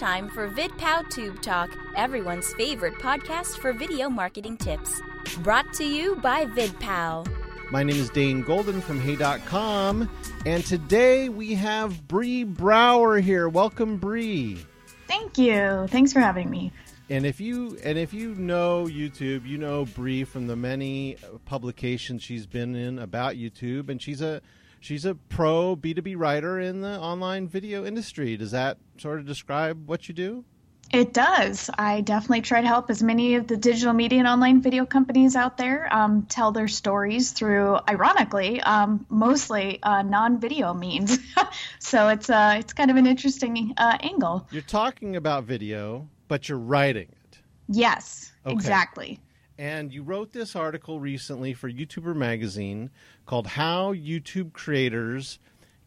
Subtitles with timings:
[0.00, 4.98] time for VidPow Tube Talk, everyone's favorite podcast for video marketing tips.
[5.40, 7.30] Brought to you by VidPow.
[7.70, 10.08] My name is Dane Golden from Hey.com,
[10.46, 13.46] and today we have Bree Brouwer here.
[13.50, 14.64] Welcome, Bree.
[15.06, 15.86] Thank you.
[15.90, 16.72] Thanks for having me.
[17.10, 22.22] And if you and if you know YouTube, you know Bree from the many publications
[22.22, 24.40] she's been in about YouTube, and she's a
[24.80, 28.36] she's a pro B2B writer in the online video industry.
[28.36, 30.44] Does that sort of describe what you do?
[30.92, 31.70] It does.
[31.78, 35.36] I definitely try to help as many of the digital media and online video companies
[35.36, 41.16] out there um, tell their stories through, ironically, um, mostly uh, non-video means.
[41.78, 44.48] so it's uh, it's kind of an interesting uh, angle.
[44.50, 47.38] You're talking about video, but you're writing it.
[47.68, 48.52] Yes, okay.
[48.52, 49.20] exactly.
[49.60, 52.88] And you wrote this article recently for YouTuber Magazine
[53.26, 55.38] called How YouTube Creators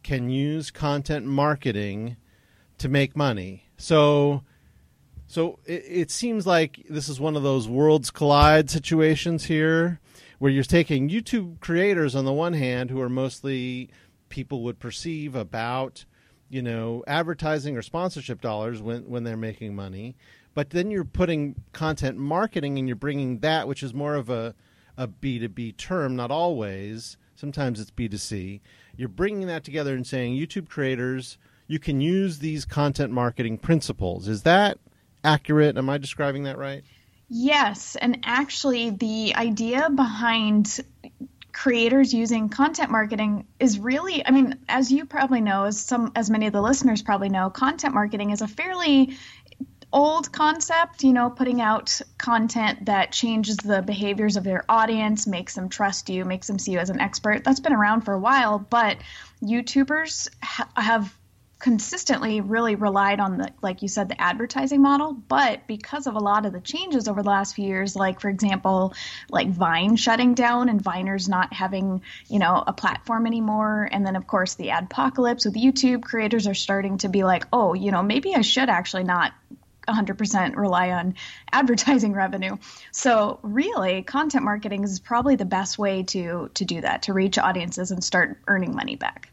[0.03, 2.15] Can Use Content Marketing
[2.77, 3.63] to Make Money.
[3.77, 4.43] So
[5.25, 9.99] so it, it seems like this is one of those worlds collide situations here
[10.37, 13.89] where you're taking YouTube creators on the one hand who are mostly
[14.29, 16.05] people would perceive about
[16.47, 20.15] you know advertising or sponsorship dollars when when they're making money
[20.53, 24.55] but then you're putting content marketing and you're bringing that, which is more of a,
[24.97, 27.17] a B2B term, not always.
[27.35, 28.61] Sometimes it's B2C.
[28.95, 31.37] You're bringing that together and saying, YouTube creators,
[31.67, 34.27] you can use these content marketing principles.
[34.27, 34.77] Is that
[35.23, 35.77] accurate?
[35.77, 36.83] Am I describing that right?
[37.29, 37.95] Yes.
[37.95, 40.79] And actually, the idea behind
[41.53, 46.27] creators using content marketing is really i mean as you probably know as some as
[46.27, 49.15] many of the listeners probably know content marketing is a fairly
[49.93, 55.55] old concept, you know, putting out content that changes the behaviors of your audience, makes
[55.55, 57.43] them trust you, makes them see you as an expert.
[57.43, 58.97] That's been around for a while, but
[59.41, 61.15] YouTubers ha- have
[61.63, 66.19] consistently really relied on the like you said the advertising model but because of a
[66.19, 68.93] lot of the changes over the last few years like for example
[69.29, 74.17] like vine shutting down and viners not having you know a platform anymore and then
[74.17, 78.03] of course the adpocalypse with youtube creators are starting to be like oh you know
[78.03, 79.31] maybe i should actually not
[79.87, 81.15] 100% rely on
[81.51, 82.57] advertising revenue.
[82.91, 87.37] So really, content marketing is probably the best way to to do that to reach
[87.37, 89.29] audiences and start earning money back.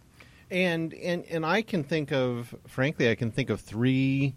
[0.50, 4.34] And and and I can think of frankly, I can think of three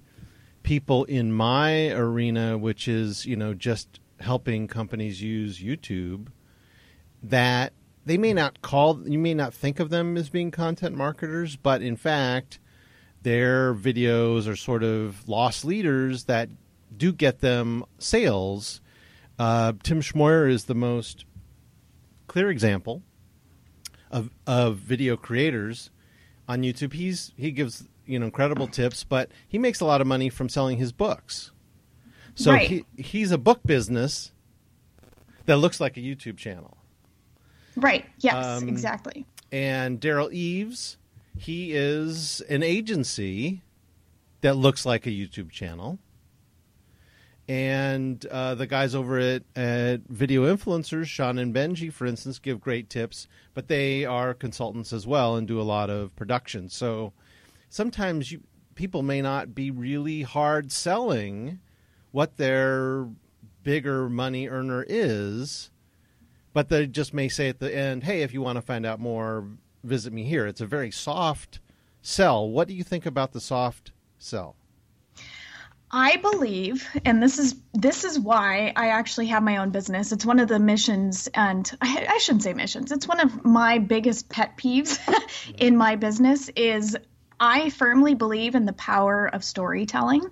[0.61, 6.27] people in my arena which is, you know, just helping companies use YouTube
[7.21, 7.73] that
[8.05, 11.81] they may not call you may not think of them as being content marketers, but
[11.81, 12.59] in fact,
[13.23, 16.49] their videos are sort of loss leaders that
[16.95, 18.81] do get them sales.
[19.39, 21.25] Uh, Tim Schmoyer is the most
[22.27, 23.01] clear example
[24.11, 25.89] of of video creators
[26.47, 26.93] on YouTube.
[26.93, 30.49] He's he gives you know incredible tips, but he makes a lot of money from
[30.49, 31.51] selling his books.
[32.35, 32.67] So right.
[32.67, 34.31] he he's a book business
[35.45, 36.77] that looks like a YouTube channel.
[37.75, 38.05] Right.
[38.19, 38.45] Yes.
[38.45, 39.25] Um, exactly.
[39.51, 40.97] And Derral Eves
[41.37, 43.61] he is an agency
[44.41, 45.99] that looks like a YouTube channel.
[47.47, 52.61] And uh, the guys over at, at Video Influencers, Sean and Benji, for instance, give
[52.61, 56.69] great tips, but they are consultants as well and do a lot of production.
[56.69, 57.11] So
[57.69, 58.43] sometimes you,
[58.75, 61.59] people may not be really hard selling
[62.11, 63.09] what their
[63.63, 65.69] bigger money earner is,
[66.53, 68.99] but they just may say at the end, hey, if you want to find out
[68.99, 69.47] more,
[69.83, 70.47] visit me here.
[70.47, 71.59] It's a very soft
[72.01, 72.49] sell.
[72.49, 74.55] What do you think about the soft sell?
[75.95, 80.11] I believe, and this is this is why I actually have my own business.
[80.11, 82.91] It's one of the missions, and I, I shouldn't say missions.
[82.91, 84.97] It's one of my biggest pet peeves
[85.59, 86.49] in my business.
[86.55, 86.97] Is
[87.39, 90.27] I firmly believe in the power of storytelling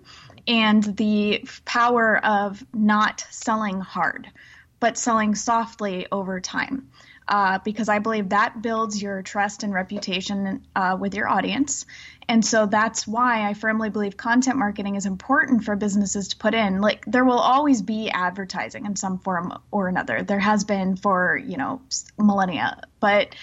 [0.48, 4.32] and the power of not selling hard,
[4.80, 6.90] but selling softly over time
[7.32, 11.86] uh, because I believe that builds your trust and reputation uh, with your audience.
[12.28, 16.54] And so that's why I firmly believe content marketing is important for businesses to put
[16.54, 16.82] in.
[16.82, 20.24] Like there will always be advertising in some form or another.
[20.24, 21.82] There has been for, you know,
[22.18, 22.82] millennia.
[23.00, 23.34] But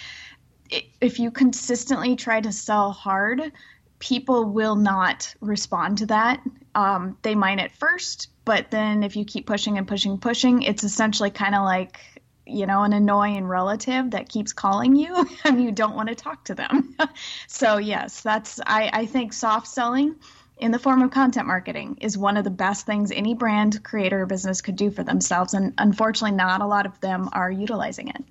[1.01, 3.53] if you consistently try to sell hard,
[3.99, 6.43] people will not respond to that.
[6.75, 10.85] Um, they might at first, but then if you keep pushing and pushing, pushing, it's
[10.85, 12.18] essentially kind of like
[12.49, 16.45] you know, an annoying relative that keeps calling you and you don't want to talk
[16.45, 16.97] to them.
[17.47, 20.17] so yes, that's I, I think soft selling
[20.59, 24.23] in the form of content marketing is one of the best things any brand creator
[24.23, 28.09] or business could do for themselves and unfortunately not a lot of them are utilizing
[28.09, 28.25] it.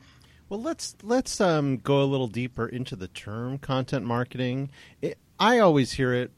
[0.49, 4.71] Well, let's let's um, go a little deeper into the term content marketing.
[5.01, 6.31] It, I always hear it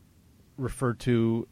[0.58, 1.48] referred to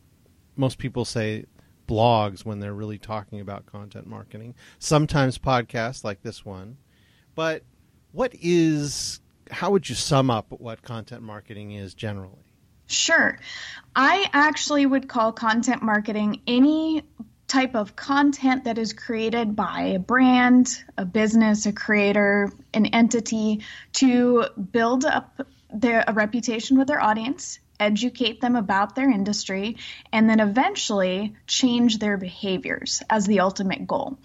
[0.55, 1.45] most people say
[1.87, 4.55] blogs when they're really talking about content marketing.
[4.79, 6.77] Sometimes podcasts like this one.
[7.35, 7.63] But
[8.11, 9.19] what is
[9.49, 12.53] how would you sum up what content marketing is generally?
[12.87, 13.37] Sure.
[13.95, 17.03] I actually would call content marketing any
[17.47, 23.61] type of content that is created by a brand, a business, a creator, an entity
[23.93, 25.41] to build up
[25.73, 29.77] their a reputation with their audience, educate them about their industry,
[30.11, 34.17] and then eventually change their behaviors as the ultimate goal.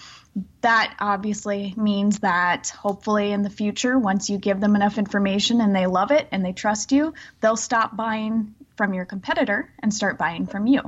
[0.62, 5.76] That obviously means that hopefully in the future, once you give them enough information and
[5.76, 10.16] they love it and they trust you, they'll stop buying from your competitor and start
[10.16, 10.80] buying from you.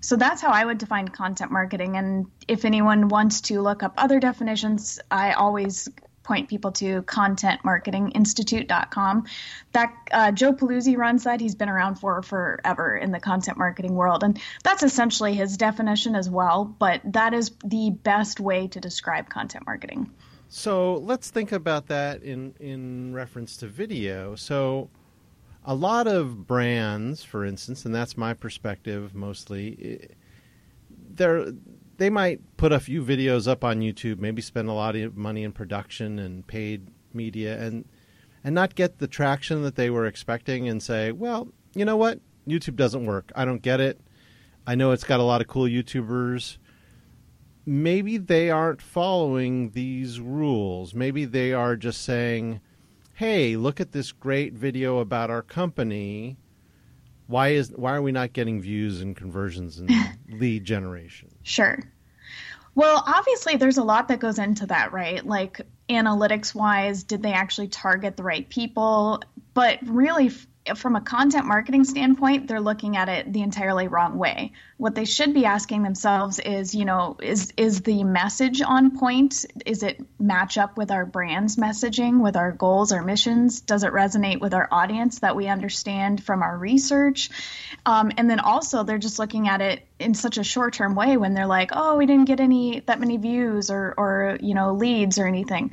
[0.00, 1.96] So that's how I would define content marketing.
[1.96, 5.88] And if anyone wants to look up other definitions, I always
[6.22, 9.26] point people to contentmarketinginstitute.com.
[9.72, 11.40] That uh, Joe Pulizzi runs that.
[11.40, 16.14] He's been around for forever in the content marketing world, and that's essentially his definition
[16.14, 16.64] as well.
[16.64, 20.10] But that is the best way to describe content marketing.
[20.48, 24.34] So let's think about that in in reference to video.
[24.34, 24.90] So
[25.64, 30.08] a lot of brands, for instance, and that's my perspective mostly,
[31.14, 31.52] they're
[32.02, 35.44] they might put a few videos up on YouTube, maybe spend a lot of money
[35.44, 37.84] in production and paid media, and
[38.42, 41.46] and not get the traction that they were expecting, and say, well,
[41.76, 43.30] you know what, YouTube doesn't work.
[43.36, 44.00] I don't get it.
[44.66, 46.58] I know it's got a lot of cool YouTubers.
[47.64, 50.94] Maybe they aren't following these rules.
[50.94, 52.60] Maybe they are just saying
[53.14, 56.36] hey, look at this great video about our company.
[57.32, 59.90] Why is why are we not getting views and conversions and
[60.28, 61.30] lead generation?
[61.42, 61.78] Sure.
[62.74, 65.24] Well, obviously there's a lot that goes into that, right?
[65.24, 69.22] Like analytics wise, did they actually target the right people?
[69.54, 70.30] But really
[70.76, 74.52] from a content marketing standpoint, they're looking at it the entirely wrong way.
[74.76, 79.44] What they should be asking themselves is, you know, is is the message on point?
[79.66, 83.60] Is it match up with our brand's messaging, with our goals, our missions?
[83.60, 87.30] Does it resonate with our audience that we understand from our research?
[87.84, 91.16] Um, and then also, they're just looking at it in such a short term way
[91.16, 94.74] when they're like, oh, we didn't get any that many views or or you know
[94.74, 95.72] leads or anything.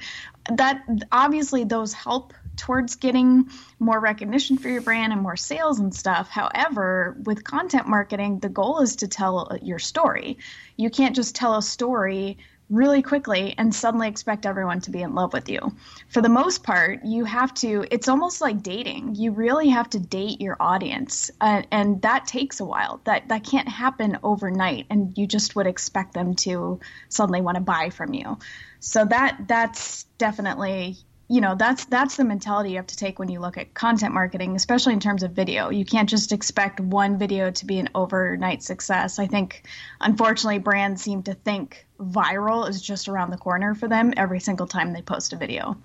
[0.51, 5.95] That obviously those help towards getting more recognition for your brand and more sales and
[5.95, 6.29] stuff.
[6.29, 10.37] However, with content marketing, the goal is to tell your story.
[10.77, 12.37] You can't just tell a story
[12.69, 15.75] really quickly and suddenly expect everyone to be in love with you.
[16.09, 19.15] For the most part, you have to, it's almost like dating.
[19.15, 21.31] You really have to date your audience.
[21.41, 23.01] Uh, and that takes a while.
[23.05, 24.85] That, that can't happen overnight.
[24.91, 28.37] And you just would expect them to suddenly want to buy from you.
[28.79, 30.97] So that, that's definitely,
[31.29, 34.13] you know that's that's the mentality you have to take when you look at content
[34.13, 35.69] marketing especially in terms of video.
[35.69, 39.19] You can't just expect one video to be an overnight success.
[39.19, 39.63] I think
[40.01, 44.65] unfortunately brands seem to think viral is just around the corner for them every single
[44.65, 45.77] time they post a video.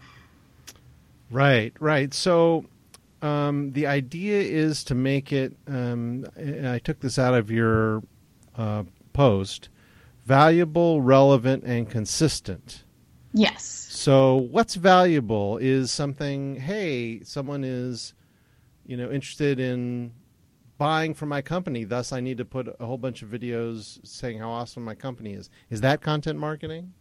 [1.31, 2.13] Right right.
[2.15, 2.65] So
[3.21, 6.27] um, the idea is to make it um,
[6.67, 8.03] i took this out of your
[8.57, 9.69] uh, post
[10.27, 12.84] valuable relevant and consistent
[13.35, 16.57] yes so what's valuable is something.
[16.57, 18.13] Hey, someone is,
[18.85, 20.13] you know, interested in
[20.77, 21.85] buying from my company.
[21.85, 25.33] Thus, I need to put a whole bunch of videos saying how awesome my company
[25.33, 25.49] is.
[25.71, 26.93] Is that content marketing?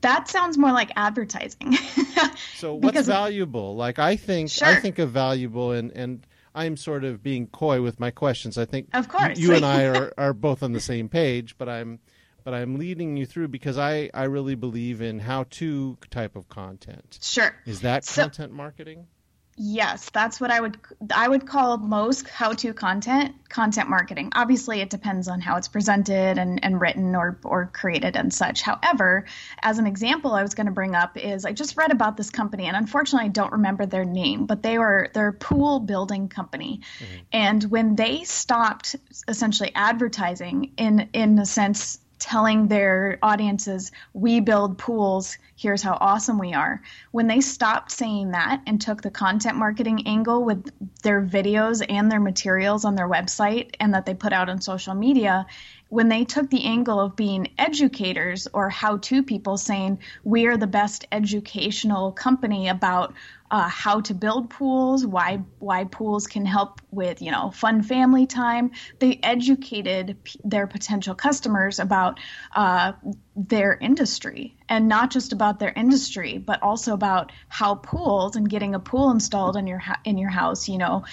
[0.00, 1.74] That sounds more like advertising.
[2.56, 3.76] so what's because valuable?
[3.76, 4.66] Like I think sure.
[4.66, 8.58] I think of valuable and and I'm sort of being coy with my questions.
[8.58, 11.68] I think of course you and I are, are both on the same page, but
[11.68, 12.00] I'm
[12.46, 16.48] but I'm leading you through because I, I really believe in how to type of
[16.48, 17.18] content.
[17.20, 17.52] Sure.
[17.66, 19.08] Is that so, content marketing?
[19.56, 20.78] Yes, that's what I would
[21.12, 24.30] I would call most how-to content content marketing.
[24.36, 28.62] Obviously, it depends on how it's presented and, and written or or created and such.
[28.62, 29.24] However,
[29.62, 32.30] as an example, I was going to bring up is I just read about this
[32.30, 36.28] company and unfortunately I don't remember their name, but they were they're a pool building
[36.28, 37.22] company, mm-hmm.
[37.32, 38.94] and when they stopped
[39.26, 46.38] essentially advertising in in a sense telling their audiences, we build pools, here's how awesome
[46.38, 46.82] we are.
[47.10, 50.70] When they stopped saying that and took the content marketing angle with
[51.02, 54.94] their videos and their materials on their website and that they put out on social
[54.94, 55.46] media,
[55.88, 60.56] when they took the angle of being educators or how to people saying we are
[60.56, 63.14] the best educational company about
[63.50, 68.26] uh, how to build pools, why why pools can help with you know fun family
[68.26, 68.72] time.
[68.98, 72.18] They educated p- their potential customers about
[72.54, 72.92] uh,
[73.36, 78.74] their industry and not just about their industry, but also about how pools and getting
[78.74, 81.04] a pool installed in your ha- in your house, you know,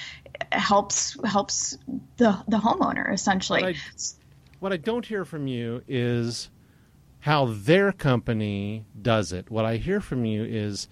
[0.51, 1.77] helps helps
[2.17, 3.61] the the homeowner essentially.
[3.61, 4.22] What I,
[4.63, 6.49] what I don't hear from you is
[7.19, 9.51] how their company does it.
[9.51, 10.87] What I hear from you is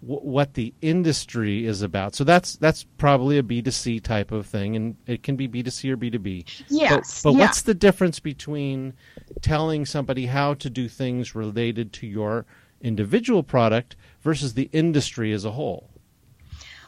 [0.00, 2.14] what the industry is about.
[2.14, 5.96] So that's that's probably a B2C type of thing, and it can be B2C or
[5.96, 6.64] B2B.
[6.68, 7.22] Yes.
[7.22, 7.46] But, but yeah.
[7.46, 8.92] what's the difference between
[9.40, 12.44] telling somebody how to do things related to your
[12.82, 15.88] individual product versus the industry as a whole?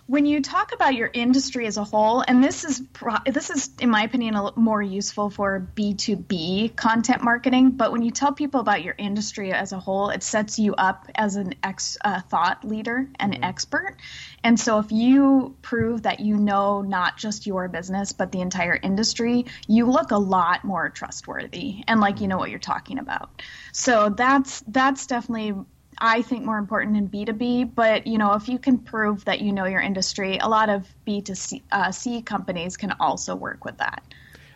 [0.08, 3.70] When you talk about your industry as a whole, and this is pro- this is
[3.80, 7.72] in my opinion a more useful for B two B content marketing.
[7.72, 11.08] But when you tell people about your industry as a whole, it sets you up
[11.16, 13.44] as an ex uh, thought leader and mm-hmm.
[13.44, 13.96] expert.
[14.44, 18.78] And so if you prove that you know not just your business but the entire
[18.80, 23.42] industry, you look a lot more trustworthy and like you know what you're talking about.
[23.72, 25.54] So that's that's definitely
[25.98, 29.52] I think more important in B2B, but you know, if you can prove that you
[29.52, 34.02] know your industry, a lot of B2C uh, C companies can also work with that.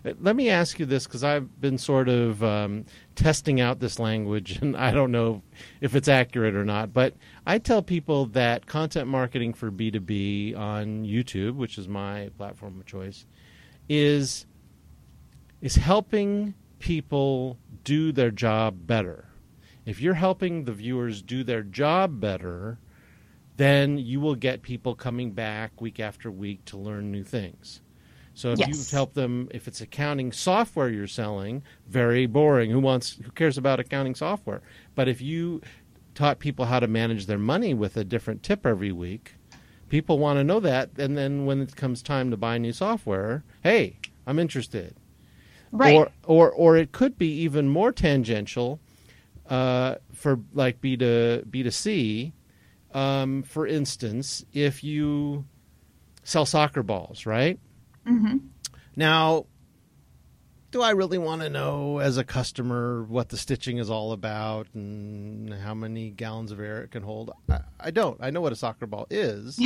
[0.04, 3.98] Uh, let me ask you this because I've been sort of um, testing out this
[3.98, 5.42] language, and I don't know
[5.80, 6.92] if it's accurate or not.
[6.92, 7.14] But
[7.46, 12.86] I tell people that content marketing for B2B on YouTube, which is my platform of
[12.86, 13.24] choice,
[13.88, 14.46] is
[15.62, 19.29] is helping people do their job better
[19.86, 22.78] if you're helping the viewers do their job better,
[23.56, 27.80] then you will get people coming back week after week to learn new things.
[28.34, 28.68] So if yes.
[28.68, 32.70] you help them, if it's accounting software you're selling, very boring.
[32.70, 33.18] Who wants?
[33.22, 34.62] Who cares about accounting software?
[34.94, 35.60] But if you
[36.14, 39.34] taught people how to manage their money with a different tip every week,
[39.88, 40.90] people want to know that.
[40.96, 44.96] And then when it comes time to buy new software, hey, I'm interested.
[45.72, 45.94] Right.
[45.96, 48.80] Or or or it could be even more tangential
[49.50, 52.32] uh, for like B to B to C,
[52.94, 55.44] um, for instance, if you
[56.22, 57.58] sell soccer balls, right?
[58.06, 58.38] Mm-hmm.
[58.96, 59.46] Now,
[60.70, 64.68] do I really want to know as a customer what the stitching is all about
[64.72, 67.32] and how many gallons of air it can hold?
[67.48, 68.18] I, I don't.
[68.20, 69.60] I know what a soccer ball is.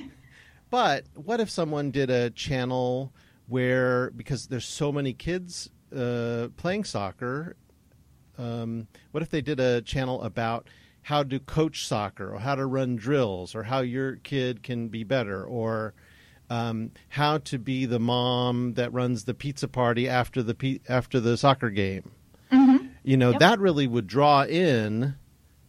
[0.70, 3.12] but what if someone did a channel
[3.46, 7.56] where, because there's so many kids uh, playing soccer
[8.40, 10.68] um, what if they did a channel about
[11.02, 15.04] how to coach soccer or how to run drills or how your kid can be
[15.04, 15.94] better or
[16.48, 21.20] um, how to be the mom that runs the pizza party after the pe- after
[21.20, 22.10] the soccer game.
[22.50, 22.86] Mm-hmm.
[23.04, 23.40] You know yep.
[23.40, 25.14] that really would draw in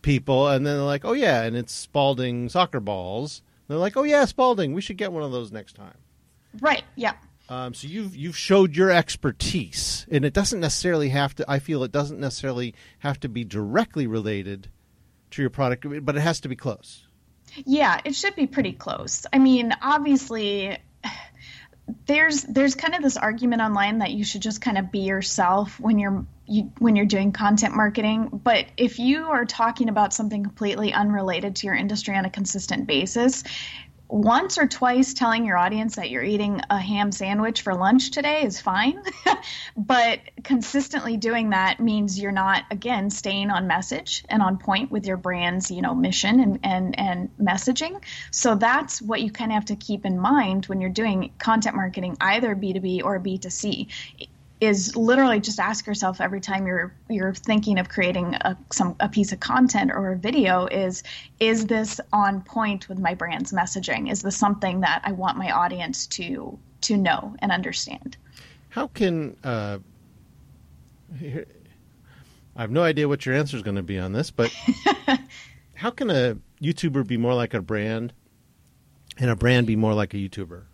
[0.02, 3.44] people, and then they're like, "Oh yeah," and it's Spalding soccer balls.
[3.68, 5.98] And they're like, "Oh yeah, Spalding, we should get one of those next time."
[6.60, 6.84] Right.
[6.96, 7.14] Yeah.
[7.52, 11.52] Um, so you've you've showed your expertise, and it doesn't necessarily have to.
[11.52, 14.70] I feel it doesn't necessarily have to be directly related
[15.32, 17.06] to your product, but it has to be close.
[17.66, 19.26] Yeah, it should be pretty close.
[19.34, 20.78] I mean, obviously,
[22.06, 25.78] there's there's kind of this argument online that you should just kind of be yourself
[25.78, 28.30] when you're you, when you're doing content marketing.
[28.32, 32.88] But if you are talking about something completely unrelated to your industry on a consistent
[32.88, 33.44] basis,
[34.12, 38.44] once or twice telling your audience that you're eating a ham sandwich for lunch today
[38.44, 39.02] is fine.
[39.78, 45.06] but consistently doing that means you're not, again, staying on message and on point with
[45.06, 48.04] your brand's, you know, mission and, and, and messaging.
[48.32, 51.78] So that's what you kind of have to keep in mind when you're doing content
[51.78, 53.88] marketing, either B2B or B2C
[54.62, 59.10] is literally just ask yourself every time you're you're thinking of creating a some a
[59.10, 61.02] piece of content or a video is
[61.40, 64.10] is this on point with my brand's messaging?
[64.10, 68.18] Is this something that I want my audience to to know and understand?
[68.70, 69.80] How can uh,
[71.20, 71.46] I
[72.56, 74.56] have no idea what your answer is going to be on this but
[75.74, 78.14] how can a YouTuber be more like a brand
[79.18, 80.66] and a brand be more like a YouTuber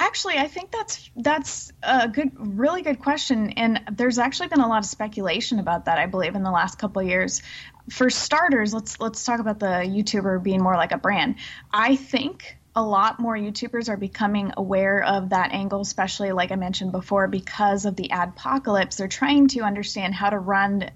[0.00, 4.68] Actually, I think that's that's a good, really good question, and there's actually been a
[4.68, 5.98] lot of speculation about that.
[5.98, 7.42] I believe in the last couple of years.
[7.90, 11.36] For starters, let's let's talk about the YouTuber being more like a brand.
[11.72, 16.56] I think a lot more YouTubers are becoming aware of that angle, especially like I
[16.56, 18.96] mentioned before, because of the adpocalypse.
[18.96, 20.90] They're trying to understand how to run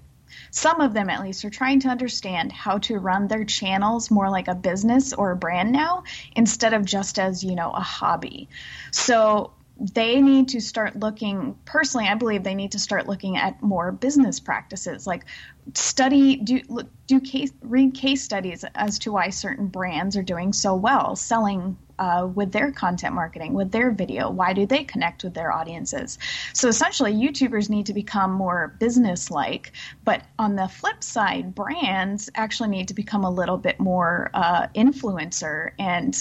[0.51, 4.29] some of them at least are trying to understand how to run their channels more
[4.29, 6.03] like a business or a brand now
[6.35, 8.49] instead of just as you know a hobby.
[8.91, 13.61] So they need to start looking personally i believe they need to start looking at
[13.61, 15.07] more business practices.
[15.07, 15.25] Like
[15.73, 16.61] study do
[17.07, 21.77] do case read case studies as to why certain brands are doing so well selling
[21.99, 24.29] uh, with their content marketing with their video.
[24.29, 26.19] Why do they connect with their audiences?
[26.53, 29.71] So essentially youtubers need to become more business like
[30.03, 34.67] but on the flip side brands actually need to become a little bit more uh,
[34.75, 36.13] influencer and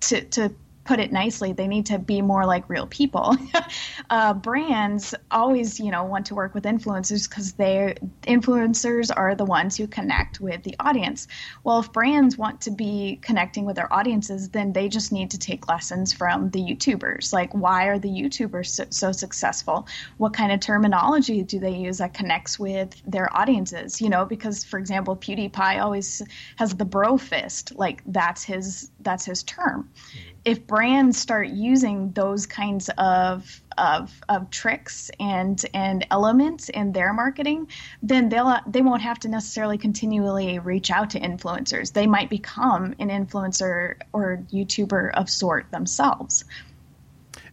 [0.00, 0.54] to, to
[0.90, 3.36] put it nicely, they need to be more like real people.
[4.10, 9.44] uh, brands always, you know, want to work with influencers because they influencers are the
[9.44, 11.28] ones who connect with the audience.
[11.62, 15.38] Well, if brands want to be connecting with their audiences, then they just need to
[15.38, 17.32] take lessons from the YouTubers.
[17.32, 19.86] Like, why are the YouTubers so, so successful?
[20.16, 24.00] What kind of terminology do they use that connects with their audiences?
[24.00, 26.20] You know, because for example, PewDiePie always
[26.56, 27.76] has the bro fist.
[27.76, 29.88] Like that's his that's his term.
[30.12, 36.92] Mm-hmm if brands start using those kinds of of, of tricks and and elements in
[36.92, 37.68] their marketing,
[38.02, 41.92] then they'll they won't have to necessarily continually reach out to influencers.
[41.92, 46.44] They might become an influencer or YouTuber of sort themselves.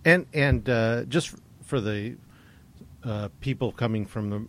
[0.04, 2.16] And and uh, just for the
[3.04, 4.48] uh, people coming from the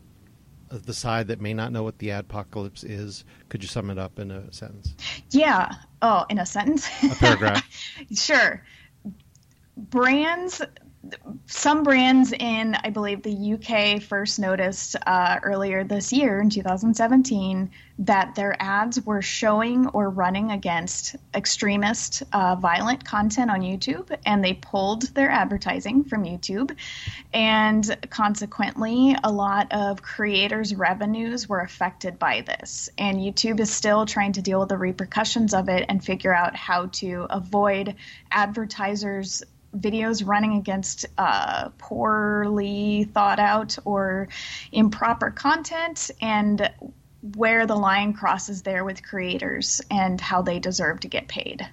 [0.71, 4.19] the side that may not know what the adpocalypse is, could you sum it up
[4.19, 4.95] in a sentence?
[5.31, 5.73] Yeah.
[6.03, 6.89] Oh, in a sentence?
[7.03, 7.67] A paragraph.
[8.15, 8.63] sure.
[9.77, 10.61] Brands
[11.47, 17.71] some brands in, I believe, the UK first noticed uh, earlier this year in 2017
[18.01, 24.45] that their ads were showing or running against extremist, uh, violent content on YouTube, and
[24.45, 26.77] they pulled their advertising from YouTube.
[27.33, 32.91] And consequently, a lot of creators' revenues were affected by this.
[32.99, 36.55] And YouTube is still trying to deal with the repercussions of it and figure out
[36.55, 37.97] how to avoid
[38.31, 39.43] advertisers'
[39.77, 44.29] videos running against uh, poorly thought out or
[44.73, 46.71] improper content and
[47.35, 51.67] where the line crosses there with creators and how they deserve to get paid.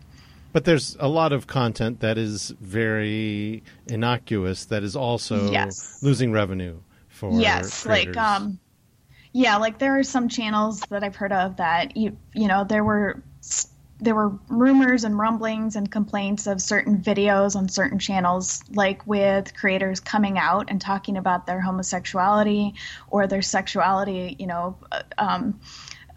[0.52, 6.02] But there's a lot of content that is very innocuous that is also yes.
[6.02, 8.16] losing revenue for yes, creators.
[8.16, 8.60] like um,
[9.34, 12.86] yeah, like there are some channels that I've heard of that you you know there
[12.86, 13.22] were
[14.00, 19.56] there were rumors and rumblings and complaints of certain videos on certain channels, like with
[19.56, 22.76] creators coming out and talking about their homosexuality
[23.10, 24.78] or their sexuality, you know,
[25.18, 25.60] um,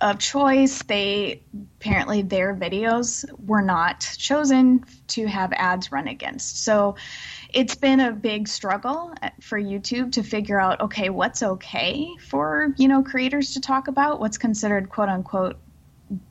[0.00, 0.82] of choice.
[0.82, 1.42] They
[1.80, 6.64] apparently their videos were not chosen to have ads run against.
[6.64, 6.96] So
[7.52, 12.88] it's been a big struggle for YouTube to figure out okay, what's okay for you
[12.88, 15.58] know creators to talk about, what's considered quote unquote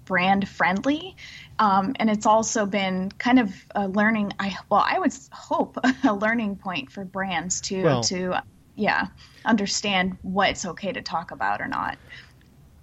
[0.06, 1.16] brand friendly.
[1.60, 4.34] Um, and it's also been kind of a learning.
[4.40, 8.42] I well, I would hope a learning point for brands to well, to
[8.76, 9.08] yeah
[9.46, 11.98] understand what's okay to talk about or not.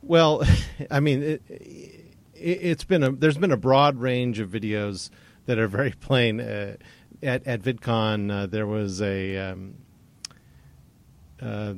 [0.03, 0.45] Well,
[0.91, 1.43] I mean, it,
[2.35, 5.11] it, has been a there's been a broad range of videos
[5.47, 6.41] that are very plain.
[6.41, 6.77] Uh,
[7.23, 9.75] at at VidCon, uh, there was a um,
[11.41, 11.75] uh,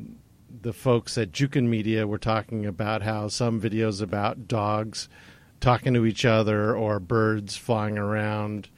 [0.62, 5.08] the folks at Jukin Media were talking about how some videos about dogs
[5.60, 8.68] talking to each other or birds flying around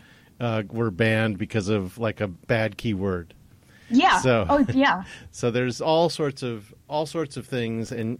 [0.41, 3.35] uh, were banned because of like a bad keyword.
[3.91, 4.21] Yeah.
[4.21, 5.05] So oh yeah.
[5.31, 8.19] so there's all sorts of all sorts of things, and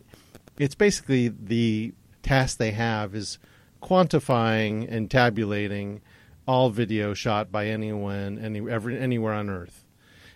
[0.59, 1.93] it's basically the
[2.23, 3.39] task they have is
[3.83, 6.01] quantifying and tabulating
[6.47, 9.85] all video shot by anyone any, every, anywhere on Earth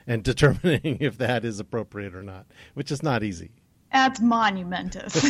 [0.07, 3.53] and determining if that is appropriate or not, which is not easy.
[3.93, 5.23] That's monumentous.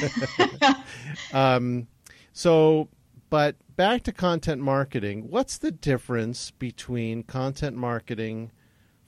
[1.33, 1.89] um,
[2.33, 2.89] so,
[3.29, 5.29] but back to content marketing.
[5.29, 8.53] What's the difference between content marketing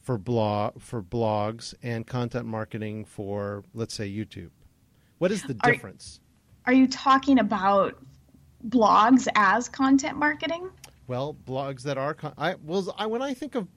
[0.03, 4.51] for blog for blogs and content marketing for, let's say, YouTube?
[5.19, 6.21] What is the difference?
[6.67, 7.97] Are, are you talking about
[8.69, 10.69] blogs as content marketing?
[11.07, 13.69] Well, blogs that are con- I well, I, when I think of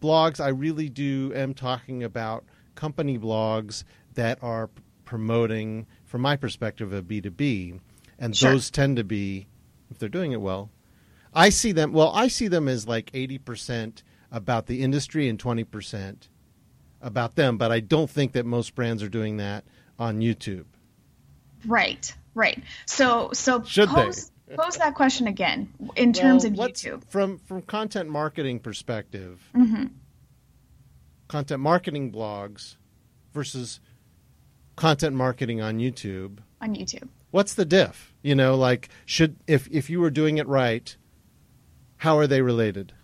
[0.00, 3.84] blogs, I really do am talking about company blogs
[4.14, 4.70] that are
[5.04, 7.80] promoting, from my perspective, a B2B.
[8.18, 8.52] And sure.
[8.52, 9.46] those tend to be,
[9.90, 10.70] if they're doing it well,
[11.32, 16.28] I see them, well, I see them as like 80% about the industry and 20%
[17.00, 17.58] about them.
[17.58, 19.64] But I don't think that most brands are doing that
[19.98, 20.64] on YouTube.
[21.66, 22.62] Right, right.
[22.86, 24.32] So, so should pose, they?
[24.56, 29.40] Pose that question again in terms well, of YouTube from from content marketing perspective.
[29.54, 29.86] Mm-hmm.
[31.28, 32.76] Content marketing blogs
[33.34, 33.80] versus
[34.76, 36.38] content marketing on YouTube.
[36.60, 37.08] On YouTube.
[37.30, 38.14] What's the diff?
[38.22, 40.96] You know, like should if if you were doing it right,
[41.98, 42.94] how are they related?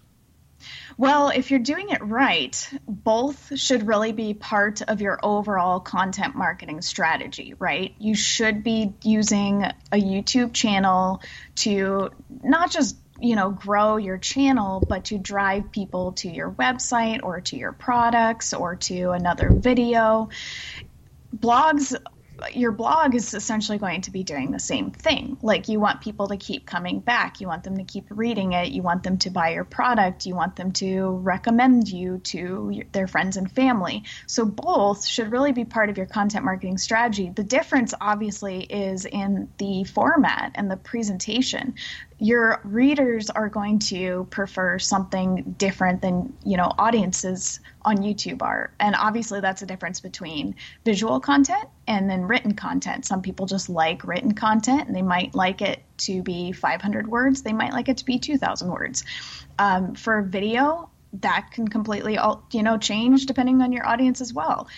[0.97, 6.35] Well, if you're doing it right, both should really be part of your overall content
[6.37, 7.95] marketing strategy, right?
[7.99, 11.23] You should be using a YouTube channel
[11.57, 12.11] to
[12.43, 17.41] not just you know grow your channel but to drive people to your website or
[17.41, 20.29] to your products or to another video
[21.35, 21.95] blogs
[22.53, 25.37] your blog is essentially going to be doing the same thing.
[25.43, 28.69] Like you want people to keep coming back, you want them to keep reading it,
[28.69, 33.07] you want them to buy your product, you want them to recommend you to their
[33.07, 34.05] friends and family.
[34.27, 37.31] So both should really be part of your content marketing strategy.
[37.31, 41.75] The difference obviously is in the format and the presentation
[42.19, 48.73] your readers are going to prefer something different than you know audiences on youtube are.
[48.79, 53.05] And obviously that's a difference between visual content and then written content.
[53.05, 57.43] Some people just like written content and they might like it to be 500 words.
[57.43, 59.05] They might like it to be 2000 words.
[59.59, 62.19] Um, for video that can completely
[62.53, 64.69] you know change depending on your audience as well.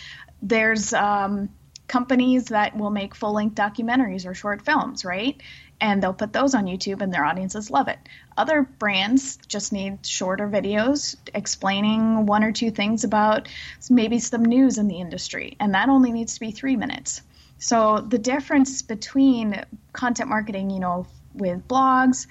[0.43, 1.51] There's um,
[1.89, 5.41] companies that will make full length documentaries or short films, right?
[5.81, 7.99] And they'll put those on YouTube and their audiences love it.
[8.37, 13.49] Other brands just need shorter videos explaining one or two things about
[13.91, 17.23] maybe some news in the industry, and that only needs to be three minutes.
[17.59, 22.27] So the difference between content marketing, you know, with blogs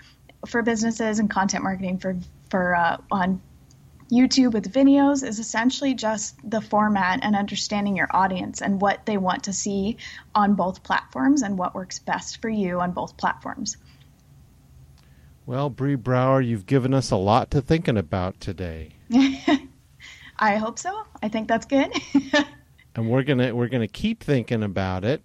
[0.47, 2.17] for businesses and content marketing for
[2.49, 3.41] for uh, on
[4.12, 9.18] YouTube with videos is essentially just the format and understanding your audience and what they
[9.18, 9.98] want to see
[10.36, 13.78] on both platforms and what works best for you on both platforms.
[15.48, 18.91] Well, Bree Brouwer, you've given us a lot to thinking about today.
[20.39, 21.04] I hope so.
[21.22, 21.91] I think that's good.
[22.96, 25.24] and we're gonna we're gonna keep thinking about it.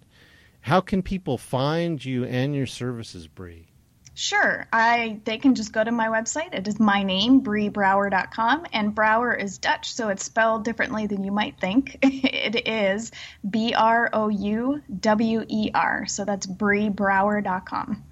[0.61, 3.70] How can people find you and your services, Bree?
[4.13, 4.67] Sure.
[4.73, 6.53] I they can just go to my website.
[6.53, 11.31] It is my name, breebrouwer.com, and Brouwer is Dutch, so it's spelled differently than you
[11.31, 11.97] might think.
[12.01, 13.11] it is
[13.49, 16.05] B R O U W E R.
[16.07, 18.03] So that's breebrouwer.com.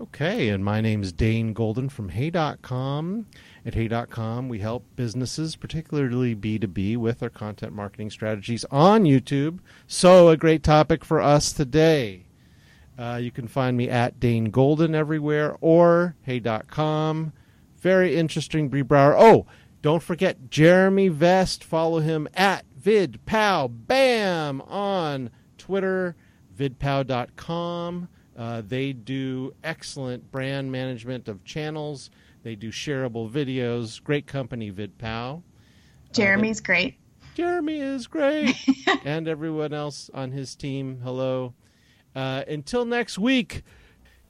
[0.00, 3.26] Okay, and my name is Dane Golden from Hey.com.
[3.64, 9.60] At Hey.com, we help businesses, particularly B2B, with our content marketing strategies on YouTube.
[9.86, 12.23] So, a great topic for us today.
[12.98, 17.32] Uh, you can find me at Dane Golden everywhere or hey.com.
[17.78, 19.14] Very interesting, Bree Brouwer.
[19.18, 19.46] Oh,
[19.82, 21.62] don't forget Jeremy Vest.
[21.62, 26.16] Follow him at VidPow Bam on Twitter,
[26.56, 28.08] vidpow.com.
[28.36, 32.10] Uh, they do excellent brand management of channels.
[32.42, 34.02] They do shareable videos.
[34.02, 35.42] Great company, VidPow.
[36.12, 36.98] Jeremy's uh, great.
[37.34, 38.56] Jeremy is great.
[39.04, 41.54] and everyone else on his team, hello.
[42.14, 43.62] Uh, until next week,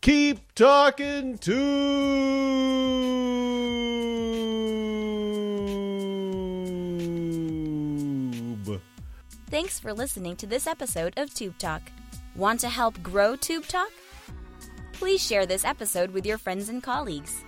[0.01, 1.65] keep talking tube.
[9.51, 11.83] Thanks for listening to this episode of Tube Talk.
[12.35, 13.93] Want to help grow Tube Talk?
[14.93, 17.45] Please share this episode with your friends and colleagues.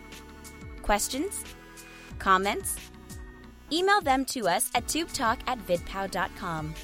[0.83, 1.43] Questions?
[2.19, 2.77] Comments?
[3.73, 6.75] Email them to us at tubetalk at vidpow.com.